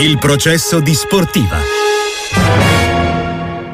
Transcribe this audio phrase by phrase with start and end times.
[0.00, 1.56] Il processo di sportiva.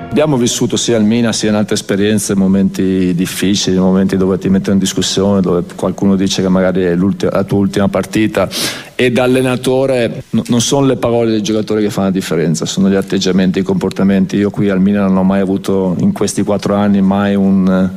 [0.08, 4.72] Abbiamo vissuto sia al Mina sia in altre esperienze momenti difficili, momenti dove ti mettono
[4.72, 8.48] in discussione, dove qualcuno dice che magari è la tua ultima partita
[8.94, 12.94] e da allenatore non sono le parole dei giocatori che fanno la differenza, sono gli
[12.94, 14.36] atteggiamenti, i comportamenti.
[14.36, 17.90] Io qui al Mina non ho mai avuto in questi quattro anni mai un,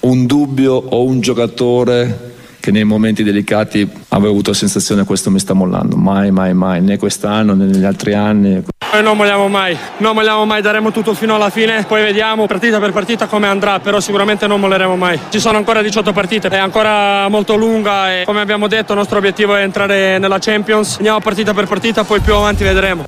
[0.00, 2.27] un dubbio o un giocatore
[2.68, 6.52] che nei momenti delicati avevo avuto la sensazione che questo mi sta mollando, mai, mai,
[6.52, 8.62] mai, né quest'anno né negli altri anni.
[8.92, 12.78] Noi non molliamo mai, non molliamo mai, daremo tutto fino alla fine, poi vediamo partita
[12.78, 15.18] per partita come andrà, però sicuramente non molleremo mai.
[15.30, 19.16] Ci sono ancora 18 partite, è ancora molto lunga e come abbiamo detto il nostro
[19.16, 23.04] obiettivo è entrare nella Champions, andiamo partita per partita, poi più avanti vedremo.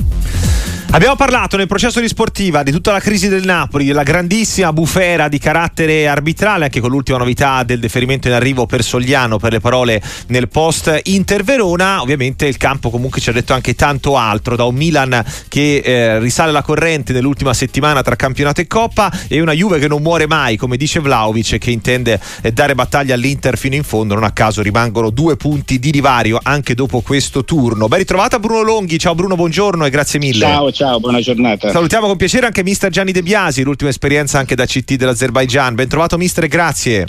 [0.92, 5.28] Abbiamo parlato nel processo di sportiva di tutta la crisi del Napoli, della grandissima bufera
[5.28, 9.60] di carattere arbitrale, anche con l'ultima novità del deferimento in arrivo per Sogliano per le
[9.60, 12.02] parole nel post Inter Verona.
[12.02, 16.18] Ovviamente il campo comunque ci ha detto anche tanto altro, da un Milan che eh,
[16.18, 20.26] risale la corrente nell'ultima settimana tra campionato e coppa e una Juve che non muore
[20.26, 24.14] mai, come dice Vlaovic, che intende eh, dare battaglia all'Inter fino in fondo.
[24.14, 27.86] Non a caso rimangono due punti di divario anche dopo questo turno.
[27.86, 30.40] Ben ritrovata Bruno Longhi, ciao Bruno, buongiorno e grazie mille.
[30.40, 31.70] Ciao, ciao, buona giornata.
[31.70, 35.74] Salutiamo con piacere anche mister Gianni De Biasi, l'ultima esperienza anche da CT dell'Azerbaijan.
[35.74, 37.06] Ben trovato mister, grazie.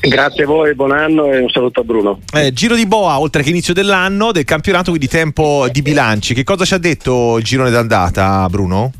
[0.00, 2.20] Grazie a voi, buon anno e un saluto a Bruno.
[2.32, 6.34] Eh, giro di boa, oltre che inizio dell'anno, del campionato, quindi tempo di bilanci.
[6.34, 8.92] Che cosa ci ha detto il girone d'andata, Bruno?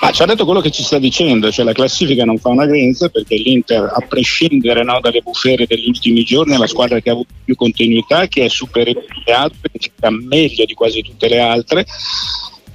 [0.00, 2.66] Ah, ci ha detto quello che ci sta dicendo, cioè la classifica non fa una
[2.66, 7.10] grinza perché l'Inter, a prescindere no, dalle bufere degli ultimi giorni, è la squadra che
[7.10, 11.28] ha avuto più continuità, che è superiore alle altre, che sta meglio di quasi tutte
[11.28, 11.84] le altre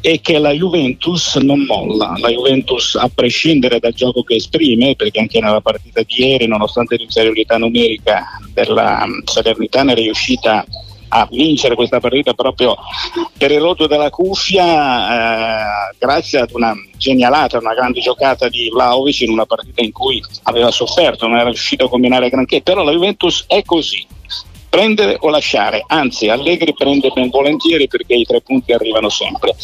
[0.05, 2.13] e che la Juventus non molla.
[2.17, 6.97] La Juventus, a prescindere dal gioco che esprime, perché anche nella partita di ieri, nonostante
[6.97, 10.65] l'inferiorità numerica della Salernitana, è riuscita a
[11.29, 12.75] vincere questa partita proprio
[13.37, 19.21] per il rotto della cuffia eh, grazie ad una genialata, una grande giocata di Vlaovic
[19.21, 22.91] in una partita in cui aveva sofferto, non era riuscito a combinare granché, però la
[22.91, 24.05] Juventus è così,
[24.69, 29.55] prendere o lasciare, anzi Allegri prende ben volentieri perché i tre punti arrivano sempre.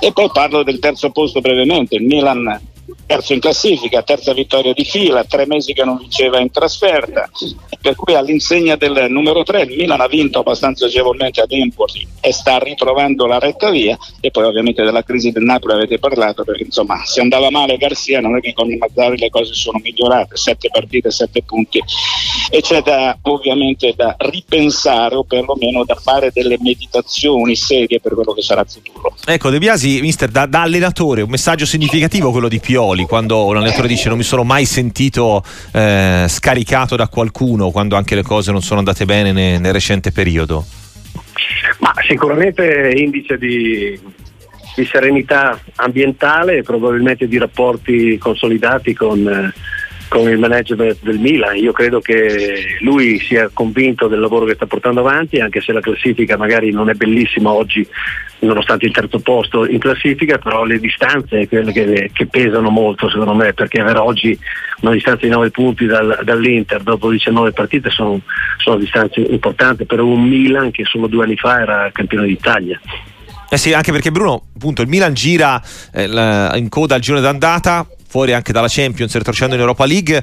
[0.00, 2.65] E poi parlo del terzo posto brevemente, il Milan
[3.06, 7.30] terzo in classifica, terza vittoria di fila, tre mesi che non vinceva in trasferta,
[7.80, 12.32] per cui all'insegna del numero 3 il Milan ha vinto abbastanza agevolmente ad Empoli e
[12.32, 13.96] sta ritrovando la retta via.
[14.20, 18.20] E poi ovviamente della crisi del Napoli avete parlato perché insomma se andava male Garcia
[18.20, 21.80] non è che con i Mazzari le cose sono migliorate, sette partite, sette punti
[22.50, 28.32] e c'è da ovviamente da ripensare o perlomeno da fare delle meditazioni serie per quello
[28.32, 29.14] che sarà il futuro.
[29.24, 33.44] Ecco De Biasi, mister, da, da allenatore un messaggio significativo quello di Pioli Pioli, quando
[33.44, 38.22] un allenatore dice non mi sono mai sentito eh, scaricato da qualcuno quando anche le
[38.22, 40.64] cose non sono andate bene nel, nel recente periodo?
[41.80, 43.98] Ma sicuramente indice di,
[44.74, 49.52] di, serenità ambientale e probabilmente di rapporti consolidati con, eh,
[50.08, 51.56] con il management del Milan.
[51.56, 55.80] Io credo che lui sia convinto del lavoro che sta portando avanti, anche se la
[55.80, 57.86] classifica magari non è bellissima oggi,
[58.40, 63.34] nonostante il terzo posto in classifica, però le distanze quelle che, che pesano molto secondo
[63.34, 64.38] me, perché avere oggi
[64.80, 68.20] una distanza di 9 punti dal, dall'Inter dopo 19 partite sono,
[68.58, 72.80] sono distanze importanti per un Milan che solo due anni fa era campione d'Italia.
[73.48, 75.62] Eh sì, anche perché Bruno, appunto, il Milan gira
[75.92, 80.22] eh, in coda al girone d'andata, fuori anche dalla Champions, retrocedendo in Europa League.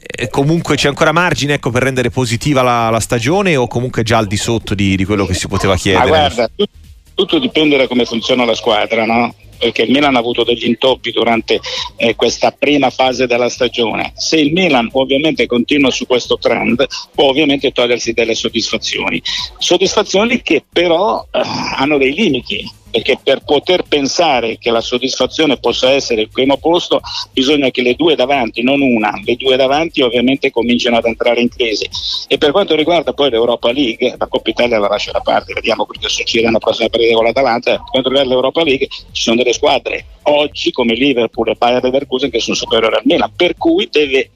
[0.00, 4.18] E comunque c'è ancora margine ecco, per rendere positiva la, la, stagione o comunque già
[4.18, 6.04] al di sotto di, di quello che si poteva chiedere?
[6.04, 6.72] Ma guarda, tutto,
[7.14, 9.34] tutto dipende da come funziona la squadra, no?
[9.58, 11.60] perché il Milan ha avuto degli intoppi durante
[11.96, 14.12] eh, questa prima fase della stagione.
[14.14, 19.20] Se il Milan ovviamente continua su questo trend, può ovviamente togliersi delle soddisfazioni.
[19.58, 21.40] Soddisfazioni che però eh,
[21.76, 27.00] hanno dei limiti perché per poter pensare che la soddisfazione possa essere il primo posto
[27.32, 31.48] bisogna che le due davanti, non una, le due davanti ovviamente cominciano ad entrare in
[31.48, 31.88] crisi.
[32.26, 35.86] E per quanto riguarda poi l'Europa League, la Coppa Italia la lascio da parte, vediamo
[35.86, 39.52] cosa succede nella prossima partita con l'Atalanta, per quanto riguarda l'Europa League ci sono delle
[39.52, 44.30] squadre oggi come Liverpool e Bayern Leverkusen che sono superiori al Milan, per cui deve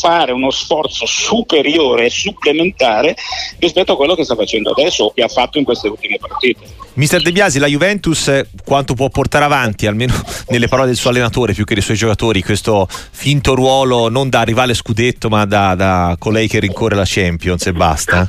[0.00, 3.14] fare uno sforzo superiore e supplementare
[3.58, 6.66] rispetto a quello che sta facendo adesso o che ha fatto in queste ultime partite.
[6.94, 10.14] Mister De Biasi, la Juventus eh, quanto può portare avanti, almeno
[10.48, 14.42] nelle parole del suo allenatore più che dei suoi giocatori, questo finto ruolo non da
[14.42, 18.28] rivale scudetto ma da, da colei che rincorre la Champions e basta?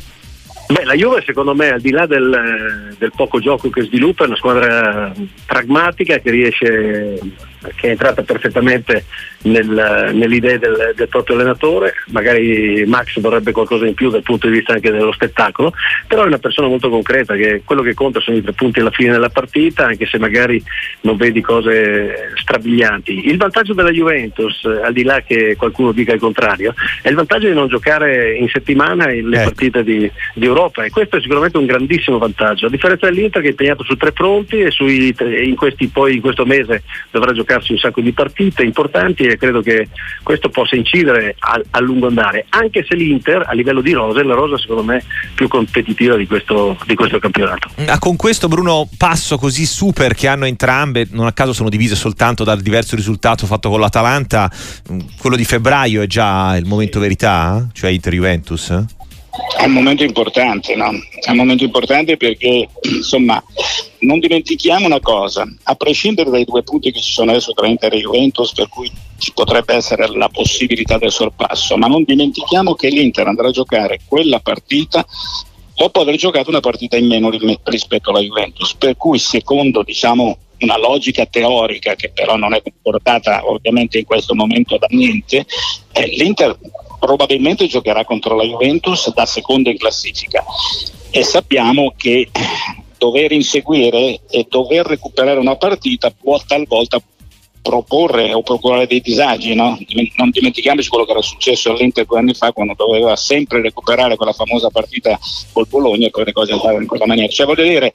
[0.68, 4.28] Beh, la Juve secondo me al di là del, del, poco gioco che sviluppa è
[4.28, 5.12] una squadra
[5.46, 7.20] pragmatica che riesce
[7.76, 9.06] che è entrata perfettamente
[9.44, 14.54] nel, nell'idea del, del, proprio allenatore, magari Max vorrebbe qualcosa in più dal punto di
[14.54, 15.74] vista anche dello spettacolo,
[16.08, 18.92] però è una persona molto concreta che quello che conta sono i tre punti alla
[18.92, 20.62] fine della partita, anche se magari
[21.02, 23.30] non vedi cose strabilianti.
[23.30, 27.48] Il vantaggio della Juventus, al di là che qualcuno dica il contrario, è il vantaggio
[27.48, 29.44] di non giocare in settimana le ecco.
[29.44, 33.48] partite di, di, Europa e questo è sicuramente un grandissimo vantaggio, a differenza dell'Inter che
[33.48, 37.74] è impegnato su tre fronti e sui, in, questi, poi, in questo mese dovrà giocarsi
[37.74, 39.90] un sacco di partite importanti e credo che
[40.24, 44.24] questo possa incidere a, a lungo andare, anche se l'Inter a livello di rosa è
[44.24, 45.04] la rosa secondo me
[45.36, 47.70] più competitiva di questo, di questo campionato.
[47.86, 51.96] Ah, con questo Bruno passo così super che hanno entrambe, non a caso sono divise
[51.96, 54.50] soltanto dal diverso risultato fatto con l'Atalanta,
[54.92, 59.00] mm, quello di febbraio è già il momento verità, cioè Inter-Juventus?
[59.58, 60.92] È un momento importante, no?
[61.22, 63.42] È un momento importante perché, insomma,
[64.00, 67.94] non dimentichiamo una cosa, a prescindere dai due punti che ci sono adesso tra Inter
[67.94, 72.90] e Juventus, per cui ci potrebbe essere la possibilità del sorpasso, ma non dimentichiamo che
[72.90, 75.06] l'Inter andrà a giocare quella partita
[75.76, 77.30] dopo aver giocato una partita in meno
[77.64, 83.48] rispetto alla Juventus, per cui secondo diciamo, una logica teorica che però non è comportata
[83.50, 85.46] ovviamente in questo momento da niente,
[85.94, 86.58] eh, l'Inter
[87.02, 90.46] probabilmente giocherà contro la Juventus da seconda in classifica
[91.10, 92.30] e sappiamo che
[93.00, 97.02] dover inseguire e dover recuperare una partita può talvolta
[97.60, 99.78] proporre o procurare dei disagi, no?
[100.16, 104.34] non dimentichiamoci quello che era successo all'Inter due anni fa quando doveva sempre recuperare quella
[104.34, 105.18] famosa partita
[105.52, 107.32] col Bologna e poi cose andavano in quella maniera.
[107.32, 107.92] Cioè voglio dire,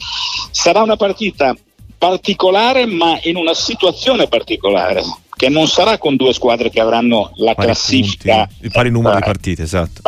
[0.51, 1.57] sarà una partita
[1.97, 5.03] particolare ma in una situazione particolare
[5.37, 9.15] che non sarà con due squadre che avranno la pari classifica punti, il pari numero
[9.17, 10.01] di partite esatto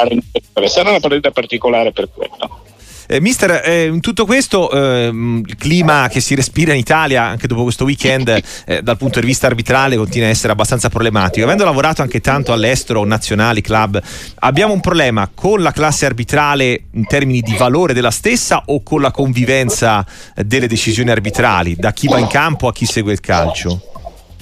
[0.66, 2.66] sarà una partita particolare per quello
[3.10, 7.46] eh, mister, eh, in tutto questo eh, il clima che si respira in Italia anche
[7.46, 8.28] dopo questo weekend
[8.66, 11.46] eh, dal punto di vista arbitrale continua a essere abbastanza problematico.
[11.46, 13.98] Avendo lavorato anche tanto all'estero, nazionali, club,
[14.40, 19.00] abbiamo un problema con la classe arbitrale in termini di valore della stessa o con
[19.00, 20.04] la convivenza
[20.34, 23.97] delle decisioni arbitrali, da chi va in campo a chi segue il calcio?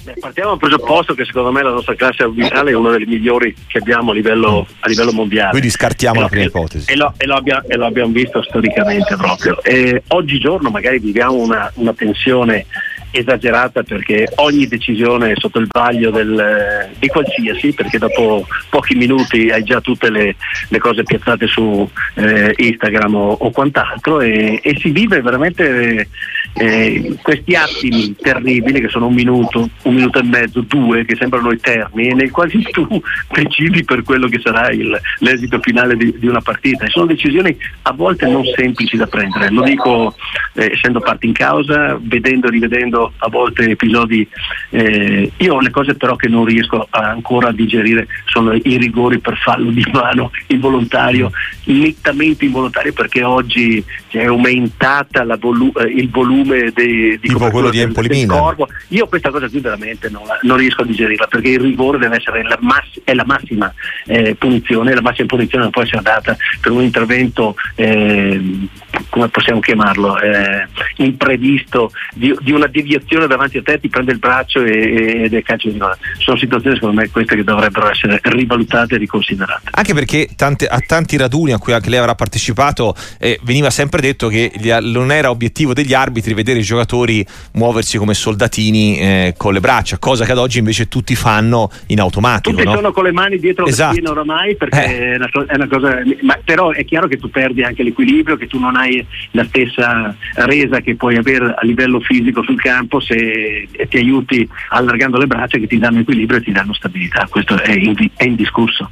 [0.07, 3.53] Beh, partiamo dal presupposto che secondo me la nostra classe arbitrale è una delle migliori
[3.67, 5.49] che abbiamo a livello, a livello mondiale.
[5.49, 6.89] Quindi scartiamo e la prima ipotesi.
[6.89, 9.61] E lo, e, lo abbia, e lo, abbiamo visto storicamente proprio.
[9.61, 12.65] E oggigiorno magari viviamo una, una tensione
[13.11, 19.49] esagerata perché ogni decisione è sotto il vaglio del, di qualsiasi, perché dopo pochi minuti
[19.49, 20.35] hai già tutte le,
[20.69, 26.09] le cose piazzate su eh, Instagram o, o quant'altro e, e, si vive veramente
[26.57, 31.51] eh, questi attimi terribili che sono un minuto, un minuto e mezzo, due, che sembrano
[31.51, 32.87] eterni e nei quali tu
[33.31, 36.85] decidi per quello che sarà il, l'esito finale di, di, una partita.
[36.85, 40.15] E sono decisioni a volte non semplici da prendere, lo dico
[40.53, 44.27] eh, essendo parte in causa, vedendo e rivedendo a volte episodi.
[44.69, 49.37] Eh, io le cose però che non riesco ancora a digerire sono i rigori per
[49.37, 51.31] fallo di mano involontario,
[51.65, 57.79] nettamente involontario perché oggi è aumentata volu- eh, il volume dei, di tipo quello di
[57.79, 58.67] Empoli del corpo.
[58.89, 62.43] Io questa cosa qui veramente non, non, riesco a digerirla perché il rigore deve essere
[62.43, 63.73] la, mass- è la massima
[64.05, 68.67] eh, punizione, la massima punizione non può essere data per un intervento eh,
[69.09, 70.67] come possiamo chiamarlo, eh,
[70.97, 75.41] imprevisto di, di, una deviazione davanti a te, ti prende il braccio e, ed è
[75.43, 75.97] calcio di gola.
[76.17, 79.69] Sono situazioni secondo me queste che dovrebbero essere rivalutate e riconsiderate.
[79.71, 84.01] Anche perché tante, a tanti raduni a cui anche lei avrà partecipato eh, veniva sempre
[84.01, 84.51] detto che
[84.81, 89.97] non era obiettivo degli arbitri vedere i giocatori muoversi come soldatini eh, con le braccia,
[89.97, 92.55] cosa che ad oggi invece tutti fanno in automatico.
[92.55, 92.75] Tutti no?
[92.75, 93.93] sono con le mani dietro esatto.
[93.93, 95.13] schiena oramai perché eh.
[95.13, 98.47] è, una, è, una, cosa, ma però è chiaro che tu perdi anche l'equilibrio, che
[98.47, 103.67] tu non hai la stessa resa che puoi avere a livello fisico sul campo se
[103.89, 107.77] ti aiuti allargando le braccia che ti danno equilibrio e ti danno stabilità, questo è,
[108.15, 108.89] è indiscusso.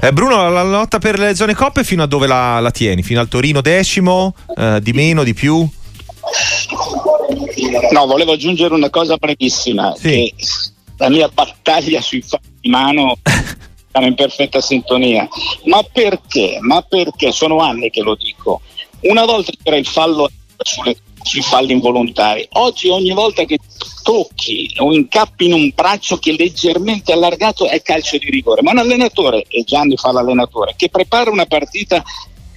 [0.00, 3.02] Eh, Bruno, la lotta per le zone coppe fino a dove la, la tieni?
[3.02, 4.34] Fino al Torino decimo?
[4.56, 5.68] Eh, di meno, di più?
[7.92, 10.32] No, volevo aggiungere una cosa brevissima, sì.
[10.98, 13.16] la mia battaglia sui fatti di mano
[13.90, 15.28] siamo in perfetta sintonia.
[15.64, 16.58] Ma perché?
[16.60, 17.32] Ma perché?
[17.32, 18.60] Sono anni che lo dico.
[19.00, 23.58] Una volta c'era il fallo sulle, sui falli involontari, oggi ogni volta che
[24.02, 28.62] tocchi o incappi in un braccio che è leggermente allargato è calcio di rigore.
[28.62, 32.02] Ma un allenatore, e Gianni fa l'allenatore, che prepara una partita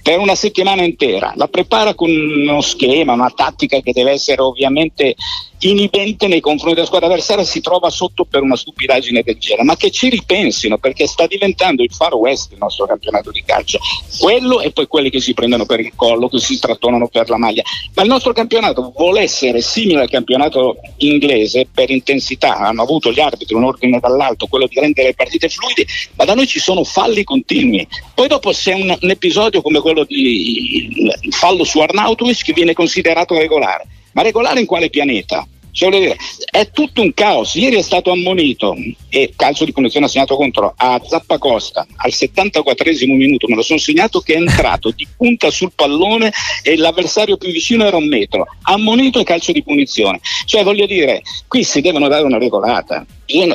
[0.02, 5.14] per una settimana intera, la prepara con uno schema, una tattica che deve essere ovviamente
[5.60, 9.76] inibente nei confronti della squadra avversaria si trova sotto per una stupidaggine del genere, ma
[9.76, 13.78] che ci ripensino perché sta diventando il far west il nostro campionato di calcio,
[14.18, 17.36] quello e poi quelli che si prendono per il collo, che si strattonano per la
[17.36, 17.62] maglia,
[17.94, 23.20] ma il nostro campionato vuole essere simile al campionato inglese per intensità, hanno avuto gli
[23.20, 25.84] arbitri un ordine dall'alto, quello di rendere le partite fluide,
[26.16, 30.04] ma da noi ci sono falli continui, poi dopo se un, un episodio come quello
[30.04, 35.46] di il fallo su Arnautovic che viene considerato regolare, ma regolare in quale pianeta?
[35.72, 36.16] Cioè, dire,
[36.50, 37.54] è tutto un caos.
[37.54, 38.76] Ieri è stato ammonito
[39.08, 43.46] e calcio di punizione assegnato contro a Zappacosta al 74 minuto.
[43.48, 47.84] Me lo sono segnato che è entrato di punta sul pallone e l'avversario più vicino
[47.84, 48.46] era un metro.
[48.62, 50.20] Ammonito e calcio di punizione.
[50.44, 53.06] Cioè, voglio dire, qui si devono dare una regolata.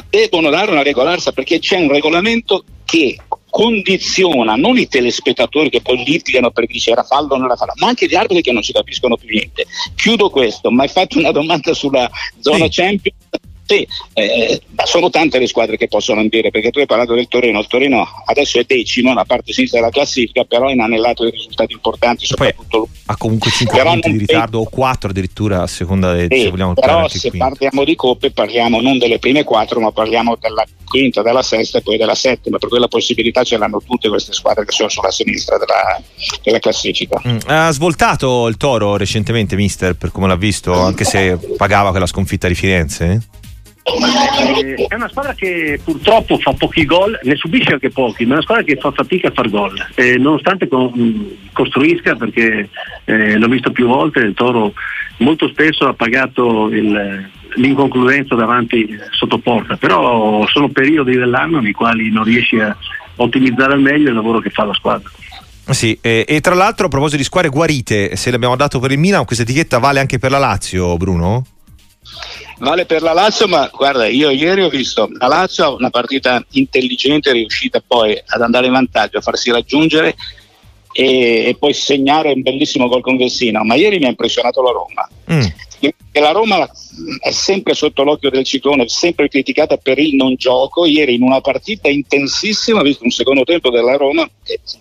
[0.10, 3.18] Devono dare una regolarsa perché c'è un regolamento che
[3.56, 7.72] condiziona non i telespettatori che poi litigano perché dice era fallo o non era fallo,
[7.78, 9.66] ma anche gli arbitri che non ci capiscono più niente.
[9.96, 12.82] Chiudo questo, ma hai fatto una domanda sulla zona sì.
[12.82, 13.16] Champions
[13.66, 17.60] sì, eh, sono tante le squadre che possono andare perché tu hai parlato del Torino,
[17.60, 21.74] il Torino adesso è decimo nella parte sinistra della classifica, però è inanellato dei risultati
[21.74, 26.28] importanti, soprattutto ha comunque 5 però punti di ritardo o 4 addirittura a seconda di
[26.36, 27.48] sì, se vogliamo Però se quinto.
[27.48, 31.82] parliamo di coppe parliamo non delle prime 4, ma parliamo della quinta, della sesta e
[31.82, 35.12] poi della settima, per cui la possibilità ce l'hanno tutte queste squadre che sono sulla
[35.12, 36.02] sinistra della,
[36.44, 37.22] della classifica.
[37.28, 42.08] Mm, ha svoltato il Toro recentemente, mister, per come l'ha visto, anche se pagava quella
[42.08, 43.06] sconfitta di Firenze?
[43.06, 43.44] Eh?
[43.86, 48.42] È una squadra che purtroppo fa pochi gol, ne subisce anche pochi, ma è una
[48.42, 52.70] squadra che fa fatica a far gol, eh, nonostante con, costruisca, perché
[53.04, 54.74] eh, l'ho visto più volte, il Toro
[55.18, 62.10] molto spesso ha pagato il, l'inconcludenza davanti sotto porta, però sono periodi dell'anno nei quali
[62.10, 62.75] non riesci a
[63.18, 65.12] ottimizzare al meglio il lavoro che fa la squadra.
[65.68, 68.98] Sì, e, e tra l'altro a proposito di squadre guarite, se l'abbiamo dato per il
[68.98, 71.46] Milan, questa etichetta vale anche per la Lazio, Bruno?
[72.60, 77.32] Vale per la Lazio, ma guarda, io ieri ho visto la Lazio una partita intelligente,
[77.32, 80.16] riuscita poi ad andare in vantaggio, a farsi raggiungere
[80.94, 83.64] e, e poi segnare un bellissimo gol con Vessina.
[83.64, 85.10] Ma ieri mi ha impressionato la Roma.
[85.34, 85.66] Mm
[86.12, 86.70] e la Roma
[87.20, 90.86] è sempre sotto l'occhio del ciclone, sempre criticata per il non gioco.
[90.86, 94.27] Ieri in una partita intensissima, visto un secondo tempo della Roma,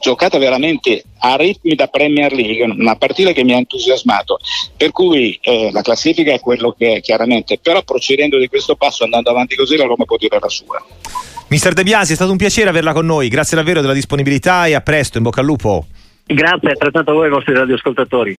[0.00, 4.38] giocata veramente a ritmi da Premier League, una partita che mi ha entusiasmato.
[4.76, 9.04] Per cui eh, la classifica è quello che è chiaramente, però procedendo di questo passo,
[9.04, 10.84] andando avanti così, la Roma può dire la sua.
[11.48, 14.74] Mister De Biasi, è stato un piacere averla con noi, grazie davvero della disponibilità e
[14.74, 15.86] a presto, in bocca al lupo.
[16.26, 18.32] Grazie, altrettanto a voi e ai vostri radioascoltatori.